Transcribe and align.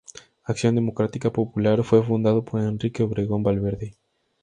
Acción 0.45 0.73
Democrática 0.73 1.31
Popular 1.31 1.83
fue 1.83 2.01
fundado 2.03 2.43
por 2.43 2.59
Enrique 2.59 3.03
Obregón 3.03 3.43
Valverde. 3.43 3.93